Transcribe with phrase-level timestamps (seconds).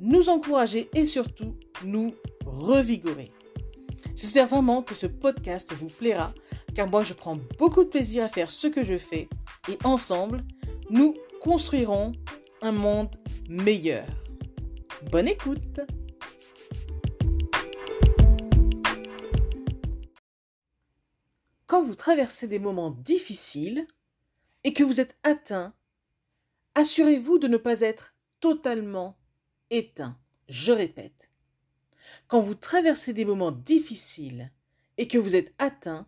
[0.00, 3.32] nous encourager et surtout nous revigorer.
[4.14, 6.32] J'espère vraiment que ce podcast vous plaira
[6.74, 9.28] car moi je prends beaucoup de plaisir à faire ce que je fais
[9.68, 10.44] et ensemble,
[10.90, 12.12] nous construirons
[12.62, 13.14] un monde
[13.48, 14.06] meilleur.
[15.10, 15.80] Bonne écoute
[21.66, 23.86] Quand vous traversez des moments difficiles
[24.62, 25.74] et que vous êtes atteint,
[26.74, 29.16] assurez-vous de ne pas être totalement
[29.70, 30.18] éteint.
[30.48, 31.30] Je répète,
[32.28, 34.52] quand vous traversez des moments difficiles
[34.96, 36.06] et que vous êtes atteint,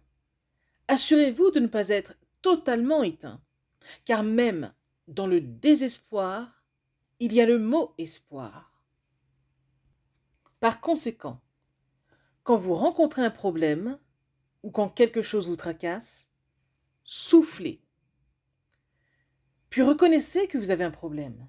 [0.87, 3.42] assurez-vous de ne pas être totalement éteint,
[4.05, 4.73] car même
[5.06, 6.64] dans le désespoir,
[7.20, 8.83] il y a le mot espoir.
[10.61, 11.41] Par conséquent,
[12.42, 13.98] quand vous rencontrez un problème
[14.62, 16.31] ou quand quelque chose vous tracasse,
[17.05, 17.83] soufflez.
[19.70, 21.48] Puis reconnaissez que vous avez un problème.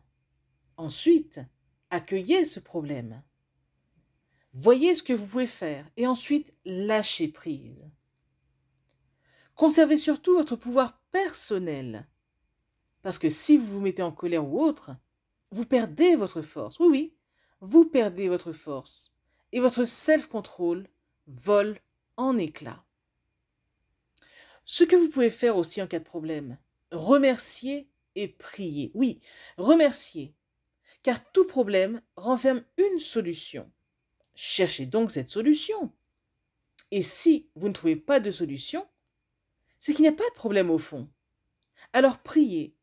[0.77, 1.39] Ensuite,
[1.89, 3.21] accueillez ce problème.
[4.53, 7.89] Voyez ce que vous pouvez faire et ensuite lâchez prise.
[9.55, 12.07] Conservez surtout votre pouvoir personnel.
[13.01, 14.91] Parce que si vous vous mettez en colère ou autre,
[15.51, 16.79] vous perdez votre force.
[16.79, 17.13] Oui, oui,
[17.61, 19.15] vous perdez votre force.
[19.51, 20.87] Et votre self-control
[21.27, 21.79] vole
[22.17, 22.85] en éclats.
[24.63, 26.57] Ce que vous pouvez faire aussi en cas de problème,
[26.91, 28.91] remercier et prier.
[28.93, 29.21] Oui,
[29.57, 30.35] remercier
[31.09, 33.67] car tout problème renferme une solution.
[34.35, 35.91] Cherchez donc cette solution.
[36.91, 38.87] Et si vous ne trouvez pas de solution,
[39.79, 41.09] c'est qu'il n'y a pas de problème au fond.
[41.93, 42.75] Alors priez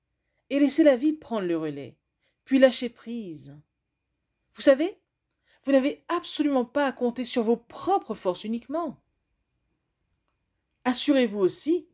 [0.50, 1.96] et laissez la vie prendre le relais,
[2.44, 3.56] puis lâchez prise.
[4.54, 4.98] Vous savez,
[5.62, 9.00] vous n'avez absolument pas à compter sur vos propres forces uniquement.
[10.82, 11.86] Assurez-vous aussi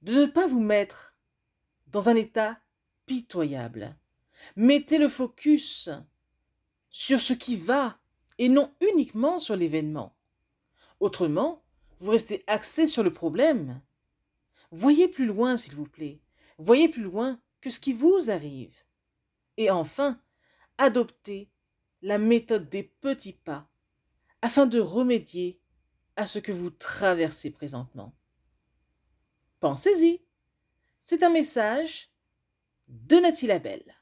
[0.00, 1.16] de ne pas vous mettre
[1.86, 2.58] dans un état
[3.06, 3.96] pitoyable.
[4.56, 5.88] Mettez le focus
[6.90, 7.98] sur ce qui va
[8.38, 10.16] et non uniquement sur l'événement.
[11.00, 11.64] Autrement,
[11.98, 13.80] vous restez axé sur le problème.
[14.70, 16.20] Voyez plus loin, s'il vous plaît.
[16.58, 18.76] Voyez plus loin que ce qui vous arrive.
[19.56, 20.20] Et enfin,
[20.78, 21.50] adoptez
[22.02, 23.68] la méthode des petits pas
[24.42, 25.60] afin de remédier
[26.16, 28.12] à ce que vous traversez présentement.
[29.60, 30.20] Pensez-y.
[30.98, 32.10] C'est un message
[32.88, 34.01] de Nathalie Labelle.